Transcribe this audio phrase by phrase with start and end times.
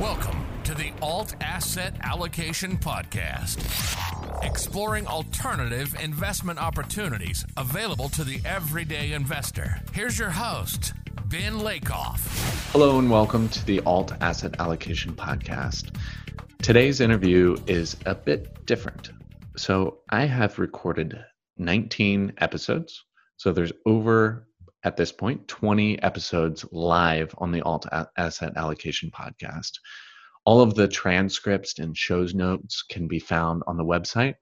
[0.00, 3.60] Welcome to the Alt Asset Allocation Podcast,
[4.44, 9.80] exploring alternative investment opportunities available to the everyday investor.
[9.92, 10.94] Here's your host,
[11.26, 12.18] Ben Lakoff.
[12.72, 15.96] Hello, and welcome to the Alt Asset Allocation Podcast.
[16.60, 19.10] Today's interview is a bit different.
[19.56, 21.24] So, I have recorded
[21.58, 23.04] 19 episodes.
[23.36, 24.48] So, there's over
[24.84, 29.72] at this point 20 episodes live on the Alt Asset Allocation podcast.
[30.44, 34.34] All of the transcripts and shows notes can be found on the website.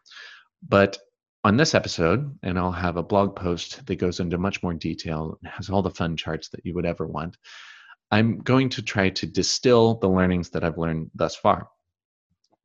[0.69, 0.99] But
[1.45, 5.39] on this episode, and I'll have a blog post that goes into much more detail
[5.43, 7.37] and has all the fun charts that you would ever want.
[8.11, 11.69] I'm going to try to distill the learnings that I've learned thus far.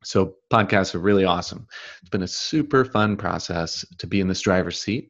[0.03, 1.67] So, podcasts are really awesome.
[2.01, 5.09] It's been a super fun process to be in this driver's seat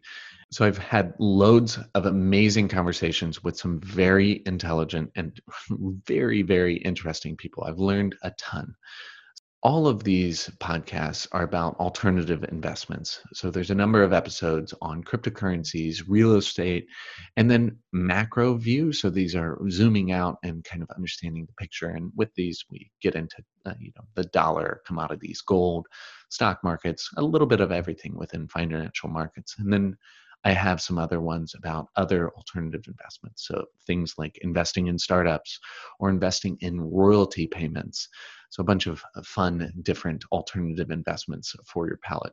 [0.49, 5.37] so I've had loads of amazing conversations with some very intelligent and
[6.07, 7.65] very, very interesting people.
[7.65, 8.73] I've learned a ton.
[9.63, 13.19] All of these podcasts are about alternative investments.
[13.33, 16.85] So there's a number of episodes on cryptocurrencies, real estate,
[17.35, 18.93] and then macro view.
[18.93, 21.89] So these are zooming out and kind of understanding the picture.
[21.89, 25.87] And with these, we get into uh, you know the dollar, commodities, gold,
[26.29, 29.97] stock markets, a little bit of everything within financial markets, and then
[30.47, 33.45] I have some other ones about other alternative investments.
[33.45, 35.59] So things like investing in startups
[35.99, 38.07] or investing in royalty payments.
[38.49, 42.31] So a bunch of uh, fun, different alternative investments for your palate.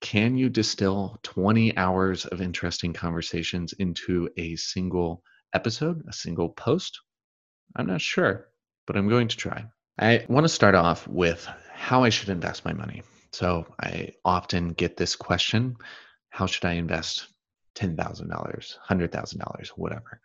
[0.00, 7.00] Can you distill 20 hours of interesting conversations into a single episode, a single post?
[7.74, 8.46] I'm not sure,
[8.86, 9.64] but I'm going to try.
[9.98, 13.02] I want to start off with how I should invest my money.
[13.32, 15.74] So I often get this question
[16.34, 17.28] how should I invest
[17.76, 20.20] $10,000, $100,000, whatever?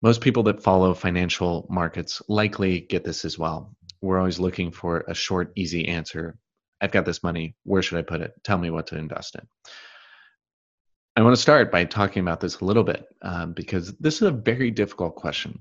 [0.00, 3.76] Most people that follow financial markets likely get this as well.
[4.00, 6.38] We're always looking for a short, easy answer.
[6.80, 7.54] I've got this money.
[7.64, 8.32] Where should I put it?
[8.44, 9.46] Tell me what to invest in.
[11.16, 14.22] I want to start by talking about this a little bit um, because this is
[14.22, 15.60] a very difficult question.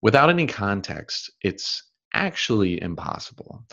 [0.00, 1.82] Without any context, it's
[2.14, 3.66] actually impossible.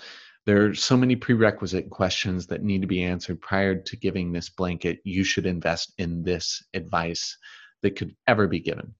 [0.50, 4.50] There are so many prerequisite questions that need to be answered prior to giving this
[4.50, 7.38] blanket, you should invest in this advice
[7.84, 8.96] that could ever be given.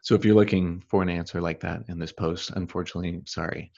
[0.00, 3.72] So if you're looking for an answer like that in this post, unfortunately, sorry.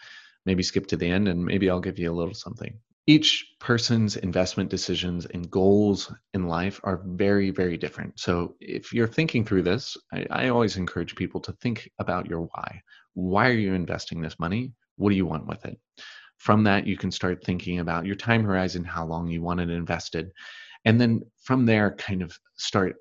[0.45, 2.79] Maybe skip to the end and maybe I'll give you a little something.
[3.09, 8.21] Each person's investment decisions and goals in life are very, very different.
[8.21, 12.43] So if you're thinking through this, I, I always encourage people to think about your
[12.43, 12.81] why.
[13.15, 14.73] Why are you investing this money?
[14.95, 15.81] What do you want with it?
[16.39, 19.71] From that, you can start thinking about your time horizon, how long you want it
[19.71, 20.31] invested.
[20.85, 22.97] And then from there, kind of start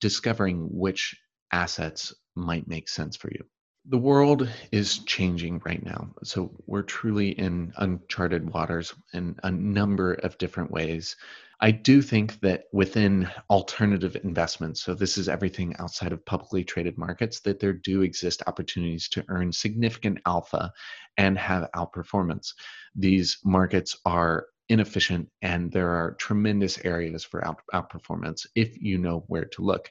[0.00, 1.16] discovering which
[1.52, 3.44] assets might make sense for you.
[3.86, 6.10] The world is changing right now.
[6.22, 11.16] So we're truly in uncharted waters in a number of different ways.
[11.62, 16.96] I do think that within alternative investments, so this is everything outside of publicly traded
[16.96, 20.72] markets, that there do exist opportunities to earn significant alpha
[21.18, 22.54] and have outperformance.
[22.94, 29.24] These markets are inefficient and there are tremendous areas for out, outperformance if you know
[29.26, 29.90] where to look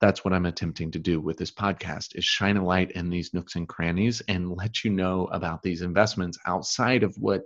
[0.00, 3.34] that's what i'm attempting to do with this podcast is shine a light in these
[3.34, 7.42] nooks and crannies and let you know about these investments outside of what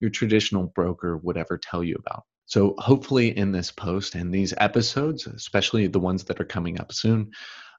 [0.00, 4.52] your traditional broker would ever tell you about so, hopefully, in this post and these
[4.58, 7.30] episodes, especially the ones that are coming up soon,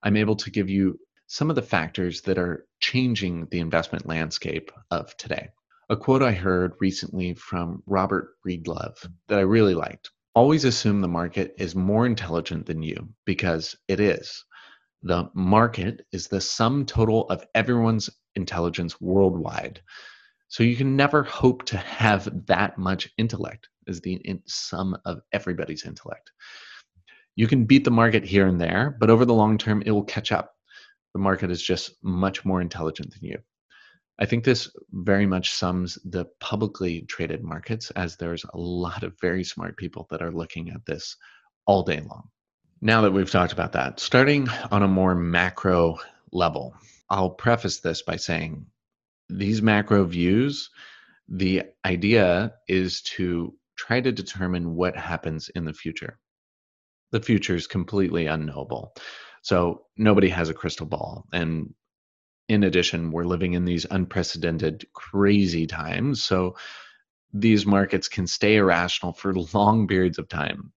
[0.02, 4.72] I'm able to give you some of the factors that are changing the investment landscape
[4.90, 5.50] of today.
[5.92, 8.98] A quote I heard recently from Robert Breedlove
[9.28, 14.00] that I really liked Always assume the market is more intelligent than you because it
[14.00, 14.44] is.
[15.04, 19.84] The market is the sum total of everyone's intelligence worldwide.
[20.54, 25.84] So you can never hope to have that much intellect is the sum of everybody's
[25.84, 26.30] intellect.
[27.36, 30.04] You can beat the market here and there, but over the long term, it will
[30.04, 30.54] catch up.
[31.16, 33.40] The market is just much more intelligent than you.
[34.20, 39.20] I think this very much sums the publicly traded markets as there's a lot of
[39.20, 41.18] very smart people that are looking at this
[41.66, 42.30] all day long.
[42.80, 45.98] Now that we've talked about that, starting on a more macro
[46.32, 46.76] level,
[47.10, 48.68] I'll preface this by saying
[49.38, 50.70] these macro views,
[51.28, 56.20] the idea is to try to determine what happens in the future.
[57.12, 58.94] The future is completely unknowable.
[59.42, 61.26] So nobody has a crystal ball.
[61.34, 61.74] And
[62.50, 66.24] in addition, we're living in these unprecedented, crazy times.
[66.24, 66.56] So
[67.34, 70.72] these markets can stay irrational for long periods of time.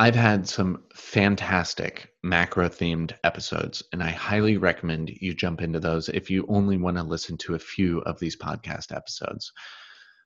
[0.00, 6.08] I've had some fantastic macro themed episodes, and I highly recommend you jump into those
[6.08, 9.52] if you only want to listen to a few of these podcast episodes.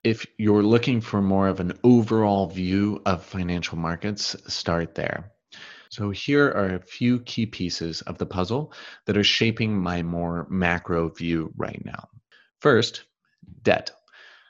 [0.04, 5.32] If you're looking for more of an overall view of financial markets, start there.
[5.88, 8.74] So, here are a few key pieces of the puzzle
[9.06, 12.08] that are shaping my more macro view right now.
[12.60, 13.04] First,
[13.62, 13.90] debt.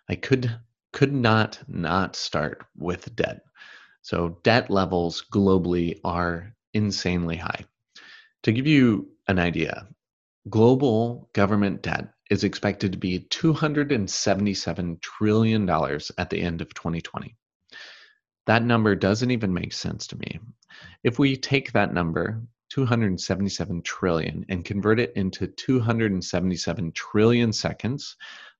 [0.09, 0.53] I could
[0.93, 3.43] could not not start with debt.
[4.03, 7.65] So debt levels globally are insanely high.
[8.43, 9.87] To give you an idea,
[10.51, 15.71] global government debt is expected to be $277 trillion
[16.19, 17.37] at the end of 2020.
[18.47, 20.41] That number doesn't even make sense to me.
[21.05, 28.17] If we take that number, 277 trillion, and convert it into 277 trillion seconds,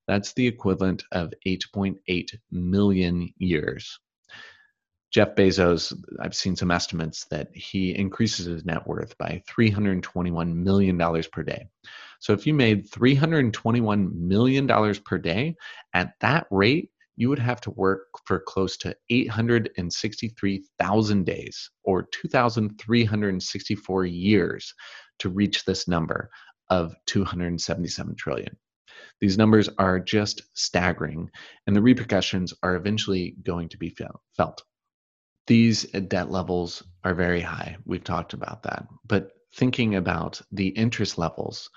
[0.07, 3.99] that's the equivalent of 8.8 million years.
[5.13, 10.97] Jeff Bezos, I've seen some estimates that he increases his net worth by $321 million
[11.31, 11.67] per day.
[12.19, 14.67] So if you made $321 million
[15.05, 15.55] per day,
[15.93, 24.05] at that rate, you would have to work for close to 863,000 days or 2,364
[24.05, 24.73] years
[25.19, 26.31] to reach this number
[26.71, 28.57] of 277 trillion.
[29.21, 31.29] These numbers are just staggering,
[31.67, 33.95] and the repercussions are eventually going to be
[34.35, 34.63] felt.
[35.47, 37.77] These debt levels are very high.
[37.85, 38.87] We've talked about that.
[39.05, 41.69] But thinking about the interest levels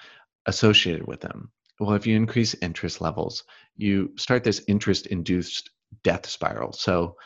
[0.46, 3.44] associated with them, well, if you increase interest levels,
[3.76, 5.70] you start this interest induced
[6.02, 6.72] death spiral.
[6.72, 7.16] So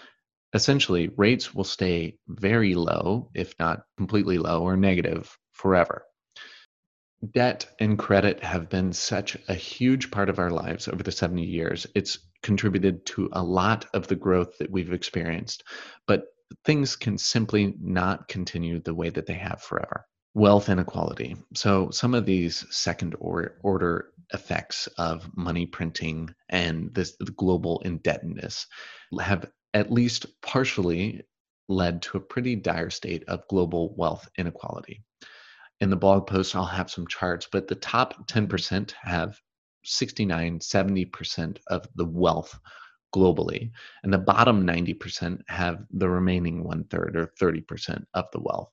[0.54, 6.04] essentially, rates will stay very low, if not completely low or negative forever.
[7.32, 11.44] Debt and credit have been such a huge part of our lives over the 70
[11.44, 11.86] years.
[11.94, 15.64] It's contributed to a lot of the growth that we've experienced,
[16.06, 16.24] but
[16.64, 20.06] things can simply not continue the way that they have forever.
[20.34, 21.36] Wealth inequality.
[21.54, 28.66] So, some of these second order effects of money printing and this global indebtedness
[29.20, 31.22] have at least partially
[31.68, 35.02] led to a pretty dire state of global wealth inequality
[35.80, 39.40] in the blog post, I'll have some charts, but the top 10% have
[39.84, 42.58] 69, 70% of the wealth
[43.14, 43.70] globally.
[44.02, 48.70] And the bottom 90% have the remaining one third or 30% of the wealth.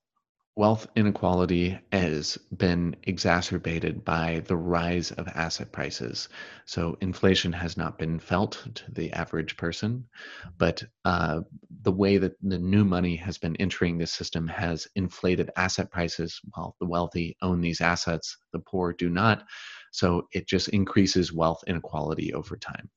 [0.57, 6.29] Wealth inequality has been exacerbated by the rise of asset prices.
[6.65, 10.07] So, inflation has not been felt to the average person,
[10.57, 11.41] but uh,
[11.83, 16.41] the way that the new money has been entering the system has inflated asset prices.
[16.55, 19.43] While the wealthy own these assets, the poor do not.
[19.91, 22.89] So, it just increases wealth inequality over time.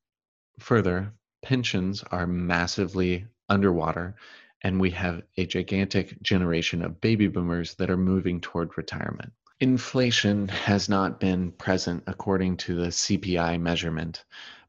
[0.59, 4.17] Further, pensions are massively underwater
[4.63, 9.33] and we have a gigantic generation of baby boomers that are moving toward retirement.
[9.61, 14.25] Inflation has not been present according to the CPI measurement,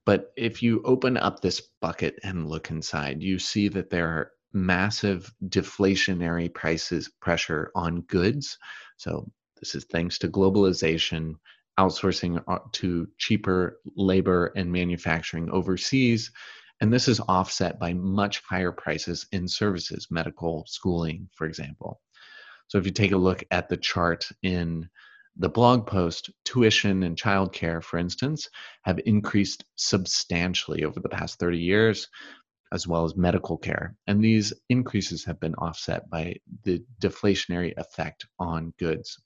[0.06, 4.32] but if you open up this bucket and look inside, you see that there are
[4.54, 8.58] massive deflationary prices pressure on goods.
[8.98, 9.30] So
[9.60, 11.36] this is thanks to globalization,
[11.80, 16.32] outsourcing uh, to cheaper labor and manufacturing overseas,
[16.82, 22.02] and this is offset by much higher prices in services, medical, schooling, for example.
[22.68, 24.90] So if you take a look at the chart in
[25.38, 28.50] the blog post, tuition and childcare, for instance,
[28.84, 32.08] have increased substantially over the past 30 years,
[32.74, 33.96] as well as medical care.
[34.08, 39.20] And these increases have been offset by the deflationary effect on goods.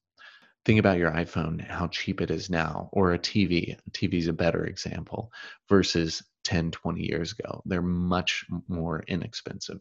[0.65, 3.77] Think about your iPhone, how cheap it is now, or a TV.
[3.91, 5.31] TV is a better example
[5.69, 7.61] versus 10, 20 years ago.
[7.65, 9.79] They're much more inexpensive.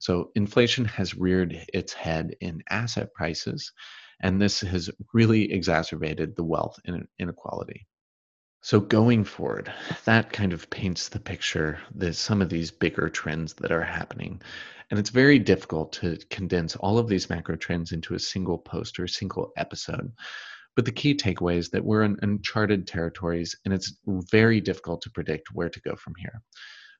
[0.00, 3.72] So inflation has reared its head in asset prices,
[4.20, 6.80] and this has really exacerbated the wealth
[7.20, 7.86] inequality.
[8.64, 9.72] So going forward,
[10.04, 14.40] that kind of paints the picture that some of these bigger trends that are happening.
[14.88, 19.00] And it's very difficult to condense all of these macro trends into a single post
[19.00, 20.12] or a single episode.
[20.76, 25.10] But the key takeaway is that we're in uncharted territories and it's very difficult to
[25.10, 26.40] predict where to go from here.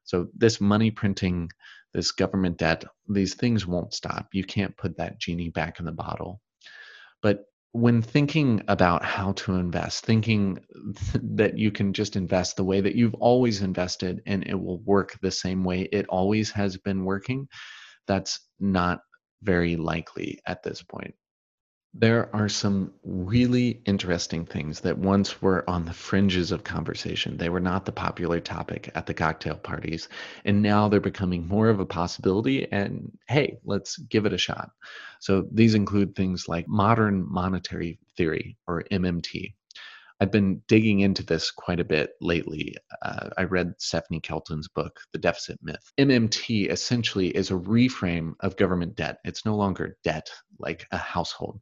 [0.02, 1.49] So, this money printing,
[1.95, 4.31] this government debt, these things won't stop.
[4.33, 6.40] You can't put that genie back in the bottle.
[7.23, 10.58] But when thinking about how to invest, thinking
[11.14, 15.18] that you can just invest the way that you've always invested and it will work
[15.22, 17.48] the same way it always has been working,
[18.06, 19.00] that's not
[19.42, 21.14] very likely at this point
[21.94, 27.37] There are some really interesting things that once were on the fringes of conversation.
[27.37, 30.08] They were not the popular topic at the cocktail parties,
[30.46, 32.70] and now they're becoming more of a possibility.
[32.72, 34.70] And hey, let's give it a shot.
[35.20, 39.54] So these include things like modern monetary theory, or MMT.
[40.22, 42.76] I've been digging into this quite a bit lately.
[43.04, 45.92] Uh, I read Stephanie Kelton's book, The Deficit Myth.
[45.98, 49.18] MMT essentially is a reframe of government debt.
[49.24, 51.58] It's no longer debt like a household,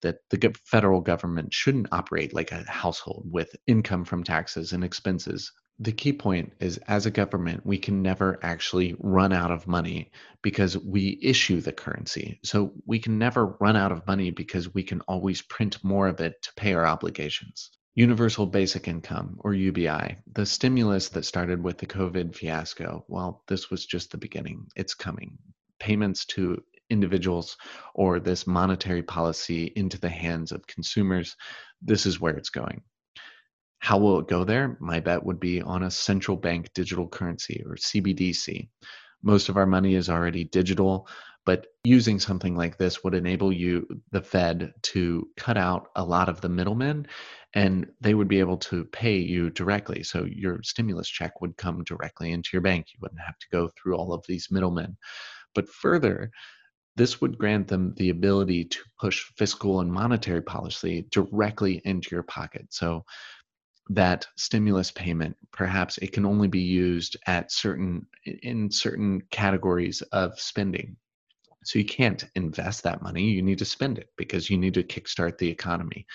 [0.00, 5.52] that the federal government shouldn't operate like a household with income from taxes and expenses.
[5.78, 10.12] The key point is as a government, we can never actually run out of money
[10.40, 12.40] because we issue the currency.
[12.42, 16.22] So we can never run out of money because we can always print more of
[16.22, 17.70] it to pay our obligations.
[17.98, 23.70] Universal Basic Income, or UBI, the stimulus that started with the COVID fiasco, well, this
[23.70, 24.68] was just the beginning.
[24.76, 25.36] It's coming.
[25.80, 27.56] Payments to individuals
[27.96, 31.34] or this monetary policy into the hands of consumers,
[31.82, 32.82] this is where it's going.
[33.80, 34.76] How will it go there?
[34.78, 38.68] My bet would be on a central bank digital currency or CBDC.
[39.24, 41.08] Most of our money is already digital,
[41.44, 46.28] but using something like this would enable you, the Fed, to cut out a lot
[46.28, 47.08] of the middlemen
[47.54, 50.02] and they would be able to pay you directly.
[50.02, 52.86] So your stimulus check would come directly into your bank.
[52.92, 54.96] You wouldn't have to go through all of these middlemen.
[55.54, 56.30] But further,
[56.96, 62.24] this would grant them the ability to push fiscal and monetary policy directly into your
[62.24, 62.66] pocket.
[62.70, 63.04] So
[63.90, 70.38] that stimulus payment perhaps it can only be used at certain in certain categories of
[70.38, 70.96] spending
[71.64, 74.82] so you can't invest that money you need to spend it because you need to
[74.82, 76.06] kickstart the economy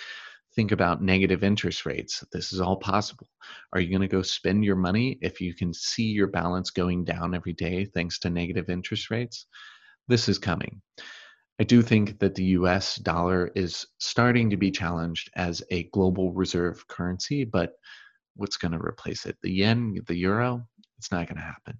[0.56, 2.24] think about negative interest rates.
[2.32, 3.28] This is all possible.
[3.74, 7.04] Are you going to go spend your money if you can see your balance going
[7.04, 9.48] down every day thanks to negative interest rates?
[10.08, 10.82] This is coming.
[11.60, 16.34] I do think that the US dollar is starting to be challenged as a global
[16.34, 17.74] reserve currency, but
[18.36, 19.38] what's going to replace it?
[19.42, 20.68] The yen, the euro?
[20.98, 21.78] It's not going to happen.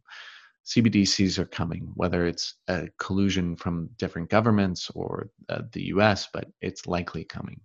[0.66, 6.48] CBDCs are coming, whether it's a collusion from different governments or uh, the US, but
[6.62, 7.60] it's likely coming.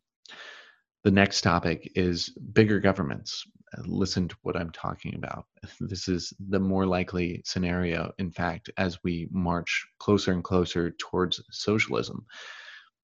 [1.04, 3.44] The next topic is bigger governments.
[3.76, 5.46] Uh, listen to what I'm talking about.
[5.80, 11.42] This is the more likely scenario, in fact, as we march closer and closer towards
[11.50, 12.26] socialism.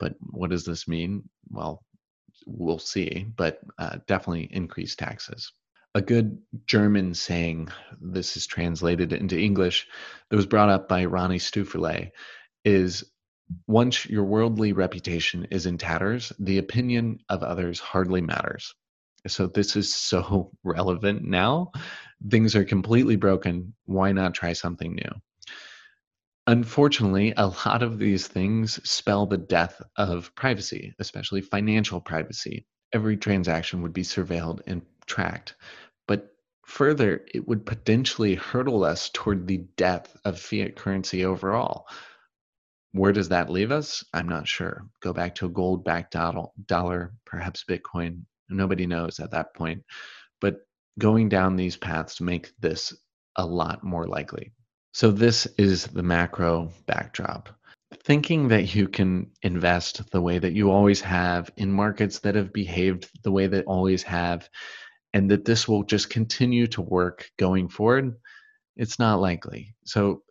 [0.00, 1.28] But what does this mean?
[1.50, 1.84] Well,
[2.46, 5.52] we'll see, but uh, definitely increase taxes.
[5.94, 7.68] A good German saying,
[8.00, 9.86] this is translated into English,
[10.28, 12.10] that was brought up by Ronnie Stöferle,
[12.64, 13.04] is
[13.66, 18.74] once your worldly reputation is in tatters, the opinion of others hardly matters.
[19.26, 21.72] So, this is so relevant now.
[22.30, 23.74] Things are completely broken.
[23.86, 25.20] Why not try something new?
[26.46, 32.66] Unfortunately, a lot of these things spell the death of privacy, especially financial privacy.
[32.92, 35.54] Every transaction would be surveilled and tracked.
[36.06, 41.86] But further, it would potentially hurdle us toward the death of fiat currency overall.
[42.94, 44.04] Where does that leave us?
[44.14, 44.86] I'm not sure.
[45.02, 46.16] Go back to a gold backed
[46.66, 48.20] dollar, perhaps Bitcoin.
[48.48, 49.82] Nobody knows at that point.
[50.40, 50.60] But
[51.00, 52.96] going down these paths make this
[53.34, 54.52] a lot more likely.
[54.92, 57.48] So, this is the macro backdrop.
[58.04, 62.52] Thinking that you can invest the way that you always have in markets that have
[62.52, 64.48] behaved the way that always have,
[65.12, 68.14] and that this will just continue to work going forward,
[68.76, 69.74] it's not likely.
[69.84, 70.22] So,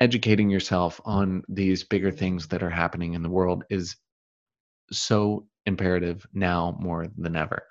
[0.00, 3.96] educating yourself on these bigger things that are happening in the world is
[4.90, 7.64] so imperative now more than ever.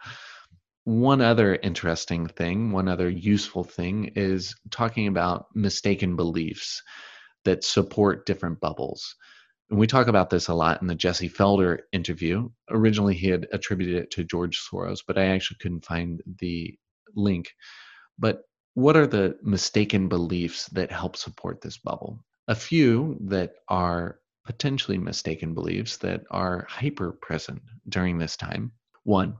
[0.85, 6.81] One other interesting thing, one other useful thing is talking about mistaken beliefs
[7.45, 9.15] that support different bubbles.
[9.69, 12.49] And we talk about this a lot in the Jesse Felder interview.
[12.69, 16.75] Originally, he had attributed it to George Soros, but I actually couldn't find the
[17.15, 17.53] link.
[18.17, 18.41] But
[18.79, 22.17] what are the mistaken beliefs that help support this bubble?
[22.47, 28.71] A few that are potentially mistaken beliefs that are hyper present during this time.
[29.03, 29.35] One,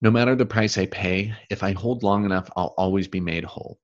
[0.00, 3.44] no matter the price I pay, if I hold long enough, I'll always be made
[3.44, 3.78] whole.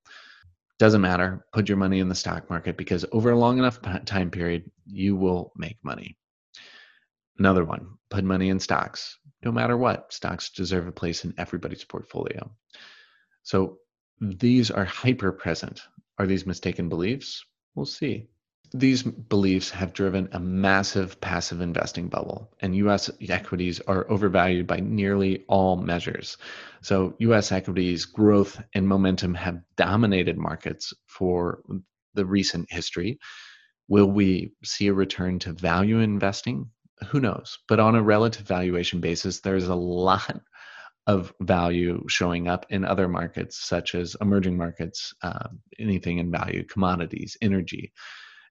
[0.79, 1.45] Doesn't matter.
[1.53, 5.15] Put your money in the stock market because over a long enough time period, you
[5.15, 6.17] will make money.
[7.37, 9.17] Another one, put money in stocks.
[9.43, 12.51] No matter what, stocks deserve a place in everybody's portfolio.
[13.43, 13.77] So
[14.19, 15.81] these are hyper present.
[16.17, 17.45] Are these mistaken beliefs?
[17.75, 18.27] We'll see.
[18.73, 24.81] These beliefs have driven a massive passive investing bubble, and US equities are overvalued by
[24.81, 26.37] nearly all measures.
[26.81, 31.61] So, US equities growth and momentum have dominated markets for
[32.13, 33.19] the recent history.
[33.87, 36.69] Will we see a return to value investing?
[37.07, 37.59] Who knows?
[37.69, 40.41] But on a relative valuation basis, there's a lot
[41.07, 45.47] of value showing up in other markets, such as emerging markets, uh,
[45.79, 47.93] anything in value, commodities, energy.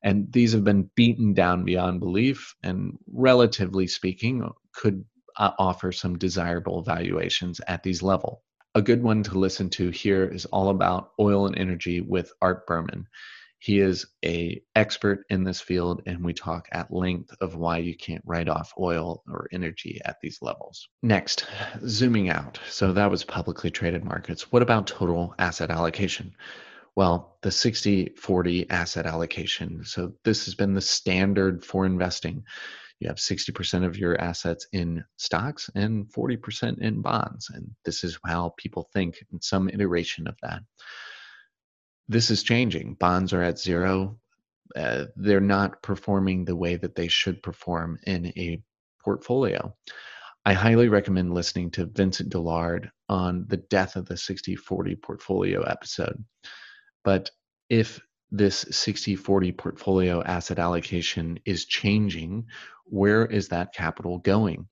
[0.03, 5.05] And these have been beaten down beyond belief, and relatively speaking, could
[5.37, 8.43] uh, offer some desirable valuations at these level.
[8.75, 12.67] A good one to listen to here is all about oil and energy with Art
[12.67, 13.07] Berman.
[13.59, 17.97] He is a expert in this field, and we talk at length of why you
[17.97, 20.89] can't write off oil or energy at these levels.
[21.03, 21.47] Next,
[21.87, 22.61] zooming out.
[22.69, 24.53] So that was publicly traded markets.
[24.53, 26.35] What about total asset allocation?
[26.95, 29.85] Well, the 60 40 asset allocation.
[29.85, 32.45] So this has been the standard for investing.
[33.01, 37.51] You have 60% of your assets in stocks and 40% in bonds.
[37.51, 40.63] And this is how people think in some iteration of that
[42.09, 42.95] this is changing.
[42.95, 44.19] Bonds are at zero.
[44.75, 48.61] Uh, they're not performing the way that they should perform in a
[49.03, 49.75] portfolio.
[50.45, 55.63] I highly recommend listening to Vincent Deluard on the death of the 60 40 portfolio
[55.63, 56.23] episode.
[57.05, 57.31] But
[57.69, 62.47] if this 60 40 portfolio asset allocation is changing,
[62.85, 64.69] where is that capital going?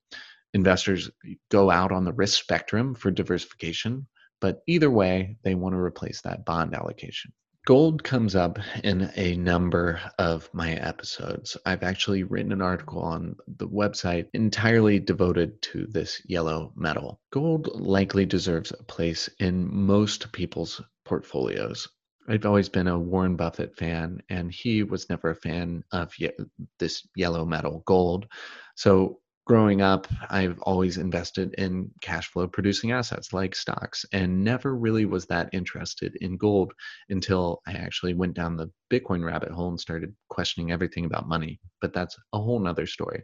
[0.53, 1.09] Investors
[1.51, 4.07] go out on the risk spectrum for diversification,
[4.39, 7.31] but either way, they want to replace that bond allocation.
[7.65, 11.57] Gold comes up in a number of my episodes.
[11.65, 17.19] I've actually written an article on the website entirely devoted to this yellow metal.
[17.31, 21.87] Gold likely deserves a place in most people's portfolios.
[22.27, 26.31] I've always been a Warren Buffett fan, and he was never a fan of ye-
[26.77, 28.27] this yellow metal gold.
[28.75, 34.75] So growing up, I've always invested in cash flow producing assets like stocks and never
[34.75, 36.73] really was that interested in gold
[37.09, 41.59] until I actually went down the Bitcoin rabbit hole and started questioning everything about money.
[41.79, 43.23] But that's a whole nother story.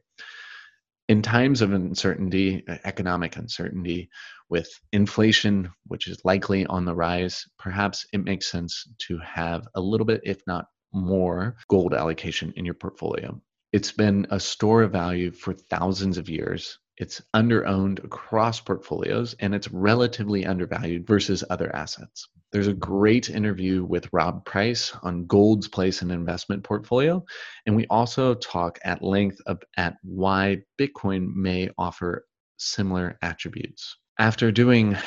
[1.09, 4.09] In times of uncertainty, economic uncertainty,
[4.49, 9.81] with inflation, which is likely on the rise, perhaps it makes sense to have a
[9.81, 13.41] little bit, if not more, gold allocation in your portfolio.
[13.71, 16.77] It's been a store of value for thousands of years.
[16.97, 22.27] It's underowned across portfolios and it's relatively undervalued versus other assets.
[22.51, 27.23] There's a great interview with Rob Price on gold's place in investment portfolio.
[27.65, 32.25] And we also talk at length of, at why Bitcoin may offer
[32.57, 33.95] similar attributes.
[34.19, 34.97] After doing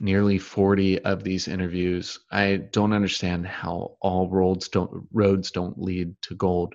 [0.00, 6.14] nearly 40 of these interviews, I don't understand how all roads don't roads don't lead
[6.22, 6.74] to gold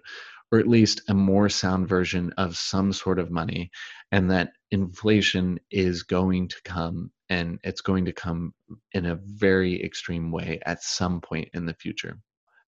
[0.52, 3.70] or at least a more sound version of some sort of money,
[4.12, 8.54] and that inflation is going to come and it's going to come
[8.94, 12.18] in a very extreme way at some point in the future.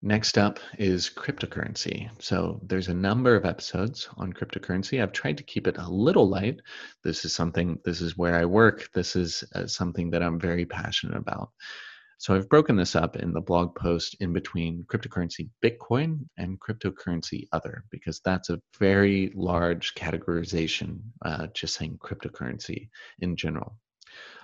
[0.02, 2.10] Next up is cryptocurrency.
[2.20, 5.02] So there's a number of episodes on cryptocurrency.
[5.02, 6.62] I've tried to keep it a little light.
[7.04, 8.90] This is something, this is where I work.
[8.94, 11.52] This is uh, something that I'm very passionate about.
[12.20, 17.48] So I've broken this up in the blog post in between cryptocurrency Bitcoin and cryptocurrency
[17.54, 23.78] other, because that's a very large categorization, uh, just saying cryptocurrency in general.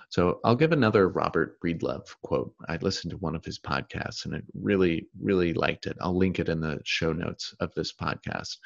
[0.08, 2.54] So I'll give another Robert Breedlove quote.
[2.66, 5.98] I listened to one of his podcasts and I really, really liked it.
[6.00, 8.56] I'll link it in the show notes of this podcast.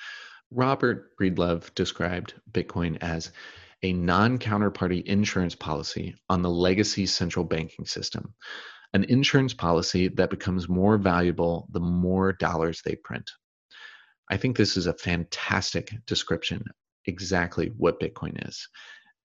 [0.53, 3.33] Robert Breedlove described Bitcoin as
[3.83, 8.35] a non counterparty insurance policy on the legacy central banking system
[8.93, 13.31] an insurance policy that becomes more valuable the more dollars they print.
[14.31, 16.65] I think this is a fantastic description
[17.07, 18.69] exactly what Bitcoin is.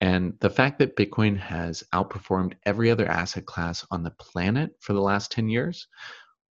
[0.01, 4.93] And the fact that Bitcoin has outperformed every other asset class on the planet for
[4.93, 5.87] the last 10 years,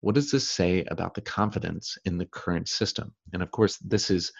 [0.02, 3.13] what does this say about the confidence in the current system?
[3.34, 4.32] And of course, this is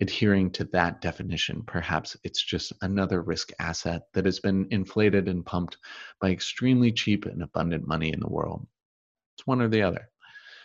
[0.00, 1.62] adhering to that definition.
[1.66, 5.76] Perhaps it's just another risk asset that has been inflated and pumped
[6.20, 8.66] by extremely cheap and abundant money in the world.
[9.36, 10.08] It's one or the other.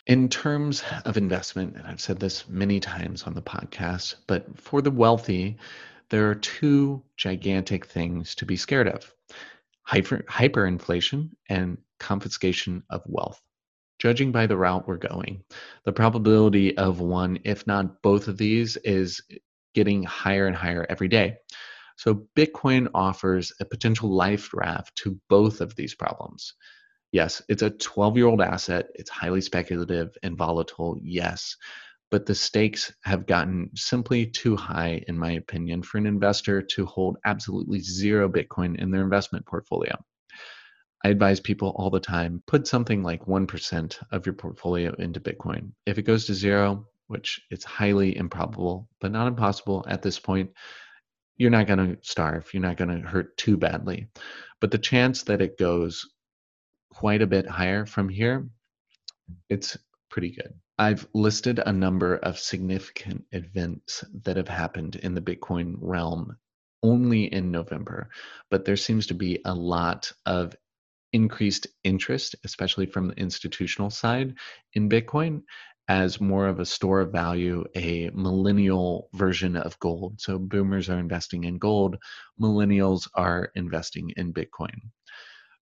[0.06, 4.82] In terms of investment, and I've said this many times on the podcast, but for
[4.82, 5.58] the wealthy,
[6.10, 9.14] there are two gigantic things to be scared of
[9.84, 13.42] hyper, hyperinflation and confiscation of wealth
[14.04, 15.42] judging by the route we're going,
[15.86, 19.22] the probability of one, if not both of these, is
[19.74, 21.38] getting higher and higher every day.
[21.96, 26.54] So, Bitcoin offers a potential life raft to both of these problems.
[27.14, 28.88] Yes, it's a 12 year old asset.
[28.96, 31.56] It's highly speculative and volatile, yes,
[32.12, 36.86] but the stakes have gotten simply too high, in my opinion, for an investor to
[36.86, 39.96] hold absolutely zero Bitcoin in their investment portfolio.
[41.04, 45.72] I advise people all the time put something like 1% of your portfolio into Bitcoin.
[45.86, 50.52] If it goes to zero, which it's highly improbable, but not impossible at this point,
[51.36, 52.54] you're not going to starve.
[52.54, 54.08] You're not going to hurt too badly.
[54.62, 56.10] But the chance that it goes
[56.90, 58.48] quite a bit higher from here,
[59.50, 59.78] it's
[60.10, 60.54] pretty good.
[60.78, 66.38] I've listed a number of significant events that have happened in the Bitcoin realm
[66.82, 68.10] only in November,
[68.50, 70.56] but there seems to be a lot of
[71.14, 74.36] increased interest, especially from the institutional side,
[74.74, 75.42] in Bitcoin
[75.88, 80.20] as more of a store of value, a millennial version of gold.
[80.20, 81.98] So boomers are investing in gold,
[82.42, 84.76] millennials are investing in Bitcoin.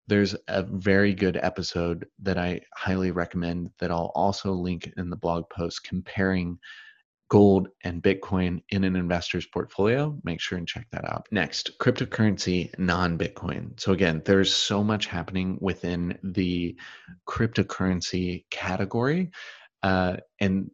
[0.07, 5.15] There's a very good episode that I highly recommend that I'll also link in the
[5.15, 6.59] blog post comparing
[7.31, 11.27] gold and Bitcoin in an investor's portfolio, make sure and check that out.
[11.31, 13.79] Next, cryptocurrency non Bitcoin.
[13.79, 16.75] So, again, there's so much happening within the
[17.25, 19.31] cryptocurrency category.
[19.81, 20.71] Uh, and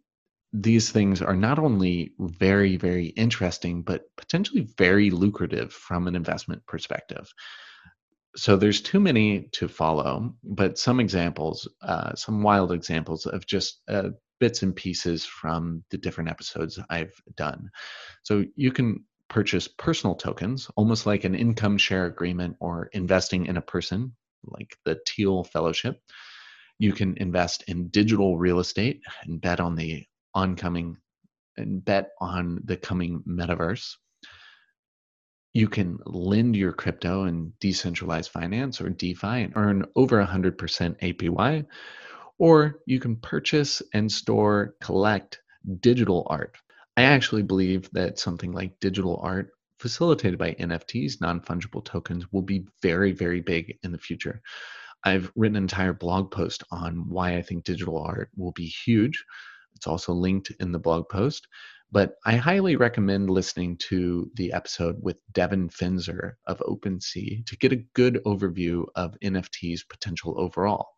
[0.52, 6.65] these things are not only very, very interesting, but potentially very lucrative from an investment
[6.65, 7.32] perspective.
[8.36, 13.82] So there's too many to follow, but some examples, uh, some wild examples of just
[13.88, 17.69] uh, bits and pieces from the different episodes I've done.
[18.23, 23.58] So you can purchase personal tokens, almost like an income share agreement or investing in
[23.58, 26.02] a person, like the Thiel Fellowship.
[26.80, 30.97] You can invest in digital real estate and bet on the oncoming
[31.58, 33.95] and bet on the coming metaverse.
[35.54, 40.56] You can lend your crypto in decentralized finance or DeFi and earn over 100%
[41.00, 41.65] APY
[42.39, 45.41] or you can purchase and store, collect
[45.80, 46.58] digital art.
[46.95, 52.41] I actually believe that something like digital art facilitated by NFTs, non fungible tokens, will
[52.41, 54.41] be very, very big in the future.
[55.04, 59.23] I've written an entire blog post on why I think digital art will be huge.
[59.76, 61.47] It's also linked in the blog post.
[61.91, 67.71] But I highly recommend listening to the episode with Devin Finzer of OpenSea to get
[67.71, 70.96] a good overview of NFT's potential overall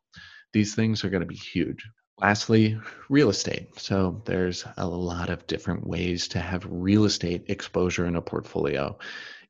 [0.54, 1.88] these things are going to be huge.
[2.20, 3.80] Lastly, real estate.
[3.80, 8.98] So there's a lot of different ways to have real estate exposure in a portfolio.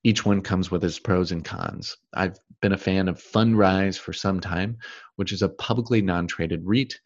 [0.03, 1.97] Each one comes with its pros and cons.
[2.13, 4.77] I've been a fan of Fundrise for some time,
[5.15, 6.99] which is a publicly non traded REIT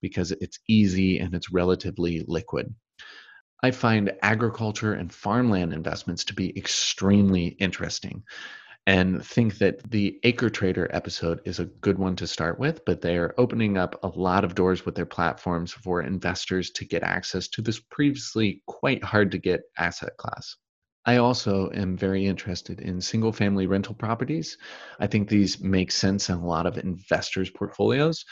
[0.00, 2.74] because it's easy and it's relatively liquid.
[3.62, 8.24] I find agriculture and farmland investments to be extremely interesting
[8.90, 13.16] and think that the AcreTrader episode is a good one to start with, but they
[13.16, 17.46] are opening up a lot of doors with their platforms for investors to get access
[17.46, 20.56] to this previously quite hard to get asset class.
[21.06, 24.58] I also am very interested in single family rental properties.
[24.98, 28.24] I think these make sense in a lot of investors' portfolios.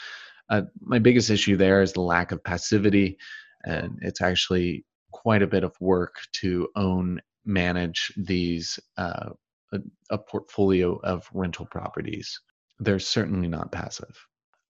[0.49, 3.17] Uh, my biggest issue there is the lack of passivity,
[3.63, 9.29] and it's actually quite a bit of work to own, manage these uh,
[9.73, 9.79] a,
[10.09, 12.39] a portfolio of rental properties.
[12.79, 14.15] They're certainly not passive.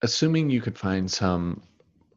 [0.02, 1.62] Assuming you could find some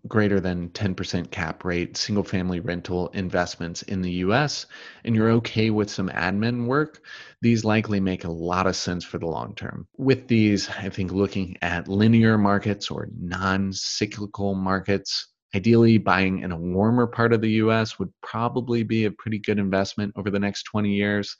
[0.08, 4.66] greater than 10% cap rate single family rental investments in the US
[5.04, 7.02] and you're okay with some admin work,
[7.40, 9.86] these likely make a lot of sense for the long term.
[9.96, 16.50] With these, I think looking at linear markets or non cyclical markets, ideally buying in
[16.50, 20.40] a warmer part of the US would probably be a pretty good investment over the
[20.40, 21.36] next 20 years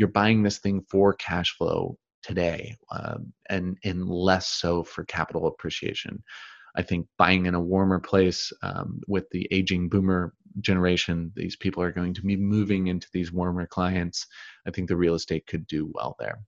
[0.00, 5.46] you're buying this thing for cash flow today um, and and less so for capital
[5.46, 6.22] appreciation.
[6.74, 11.82] I think buying in a warmer place um, with the aging boomer generation these people
[11.82, 14.26] are going to be moving into these warmer clients
[14.66, 16.40] i think the real estate could do well there.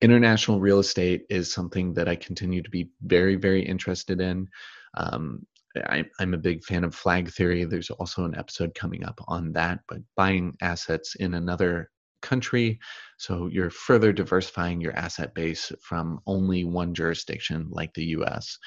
[0.00, 4.48] International real estate is something that i continue to be very very interested in.
[4.96, 7.64] Um, I, am a big fan of flag theory.
[7.64, 11.90] There's also an episode coming up on that, but buying assets in another
[12.24, 12.80] country.
[13.18, 18.58] So you're further diversifying your asset base from only one jurisdiction like the US.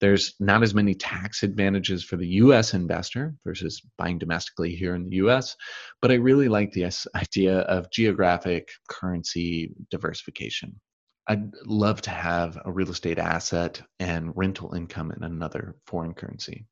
[0.00, 5.04] There's not as many tax advantages for the US investor versus buying domestically here in
[5.04, 5.56] the US,
[6.00, 10.80] but I really like the idea of geographic currency diversification.
[11.26, 16.66] I'd love to have a real estate asset and rental income in another foreign currency.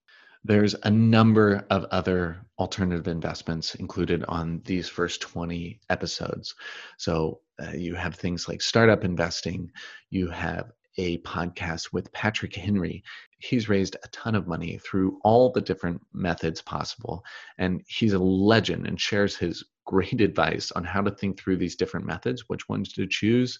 [0.46, 6.54] There's a number of other alternative investments included on these first 20 episodes.
[6.98, 9.72] So uh, you have things like startup investing,
[10.10, 13.02] you have a podcast with Patrick Henry.
[13.38, 17.24] He's raised a ton of money through all the different methods possible.
[17.58, 21.74] And he's a legend and shares his great advice on how to think through these
[21.74, 23.58] different methods, which ones to choose,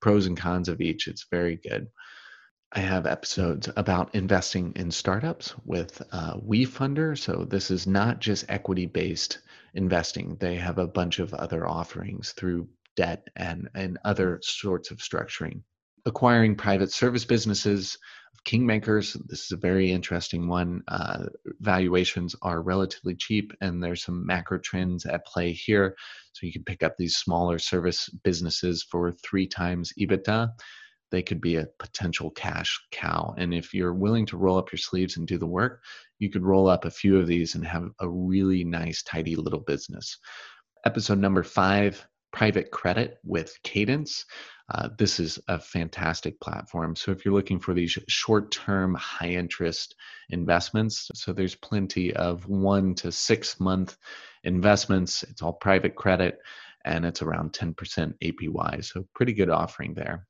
[0.00, 1.08] pros and cons of each.
[1.08, 1.88] It's very good.
[2.72, 7.16] I have episodes about investing in startups with uh, WeFunder.
[7.16, 9.38] So this is not just equity based
[9.74, 10.36] investing.
[10.38, 15.62] They have a bunch of other offerings through debt and, and other sorts of structuring.
[16.04, 17.96] Acquiring private service businesses,
[18.46, 21.24] kingmakers this is a very interesting one uh,
[21.60, 25.94] valuations are relatively cheap and there's some macro trends at play here
[26.32, 30.48] so you can pick up these smaller service businesses for three times ebitda
[31.10, 34.78] they could be a potential cash cow and if you're willing to roll up your
[34.78, 35.82] sleeves and do the work
[36.18, 39.60] you could roll up a few of these and have a really nice tidy little
[39.60, 40.18] business
[40.84, 44.24] episode number five private credit with cadence
[44.70, 46.94] uh, this is a fantastic platform.
[46.94, 49.94] So if you're looking for these short-term, high-interest
[50.28, 53.96] investments, so there's plenty of one to six month
[54.44, 55.22] investments.
[55.22, 56.38] It's all private credit,
[56.88, 57.74] and it's around 10%
[58.22, 58.84] APY.
[58.84, 60.26] So pretty good offering there.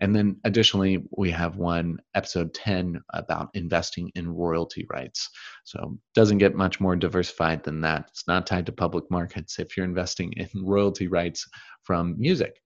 [0.00, 5.28] And then additionally, we have one episode 10 about investing in royalty rights.
[5.64, 8.06] So doesn't get much more diversified than that.
[8.08, 11.46] It's not tied to public markets if you're investing in royalty rights
[11.82, 12.60] from music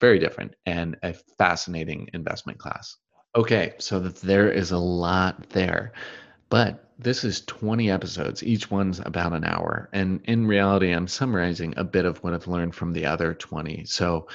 [0.00, 2.96] very different and a fascinating investment class.
[3.36, 5.92] Okay, so there is a lot there.
[6.50, 8.42] But this is 20 episodes.
[8.42, 9.88] Each one's about an hour.
[9.92, 13.84] And in reality, I'm summarizing a bit of what I've learned from the other 20.
[13.86, 14.28] So,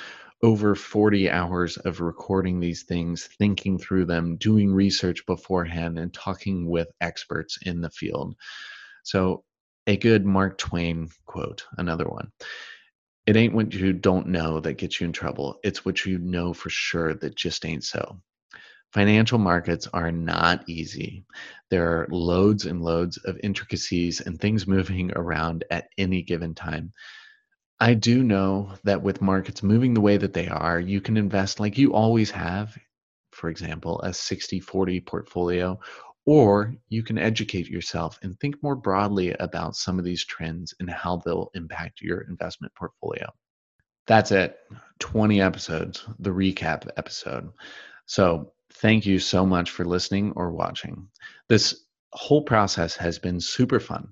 [0.43, 6.69] over 40 hours of recording these things, thinking through them, doing research beforehand, and talking
[6.69, 8.35] with experts in the field.
[9.03, 9.43] So,
[9.87, 12.31] a good Mark Twain quote, another one.
[13.27, 15.59] It ain't what you don't know that gets you in trouble.
[15.63, 18.21] It's what you know for sure that just ain't so.
[18.93, 21.25] Financial markets are not easy.
[21.69, 26.93] There are loads and loads of intricacies and things moving around at any given time.
[27.79, 31.59] I do know that with markets moving the way that they are, you can invest
[31.59, 32.77] like you always have,
[33.31, 35.77] for example, a 60 40 portfolio,
[36.25, 40.89] or you can educate yourself and think more broadly about some of these trends and
[40.89, 43.29] how they'll impact your investment portfolio.
[44.07, 44.57] That's it.
[44.99, 47.51] 20 episodes, the recap episode.
[48.05, 51.07] So, thank you so much for listening or watching.
[51.49, 54.07] This whole process has been super fun,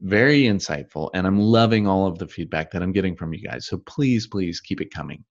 [0.00, 3.66] very insightful, and I'm loving all of the feedback that I'm getting from you guys.
[3.66, 5.24] So, please, please keep it coming.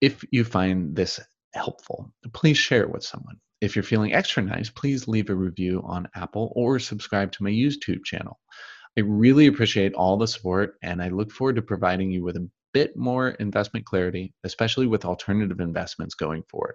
[0.00, 1.20] If you find this
[1.54, 3.36] helpful, please share it with someone.
[3.60, 7.50] If you're feeling extra nice, please leave a review on Apple or subscribe to my
[7.50, 8.40] YouTube channel.
[8.98, 12.48] I really appreciate all the support and I look forward to providing you with a
[12.74, 16.74] bit more investment clarity, especially with alternative investments going forward.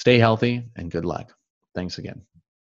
[0.00, 1.34] Stay healthy and good luck.
[1.74, 2.22] Thanks again.